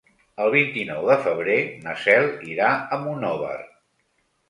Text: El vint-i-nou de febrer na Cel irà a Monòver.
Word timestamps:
El 0.45 0.47
vint-i-nou 0.55 1.03
de 1.09 1.17
febrer 1.27 1.59
na 1.85 1.95
Cel 2.07 2.29
irà 2.57 2.73
a 2.77 3.01
Monòver. 3.07 3.57